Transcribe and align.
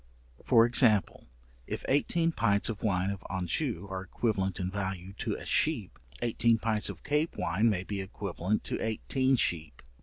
For 0.43 0.65
example, 0.65 1.27
if 1.67 1.85
eighteen 1.87 2.31
pints 2.31 2.69
of 2.69 2.81
wine 2.81 3.11
of 3.11 3.23
Anjou 3.29 3.87
are 3.91 4.01
equivalent 4.01 4.59
in 4.59 4.71
value 4.71 5.13
to 5.19 5.35
a 5.35 5.45
sheep, 5.45 5.99
eighteen 6.23 6.57
pints 6.57 6.89
of 6.89 7.03
Cape 7.03 7.37
wine 7.37 7.69
may 7.69 7.83
be 7.83 8.01
equivalent 8.01 8.63
to 8.63 8.83
eighteen 8.83 9.35
sheep. 9.35 9.83